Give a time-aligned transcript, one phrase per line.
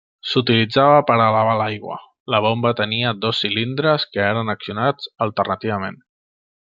[0.27, 1.97] S'utilitzava per a elevar l'aigua:
[2.35, 6.01] la bomba tenia dos cilindres que eren accionats alternativament.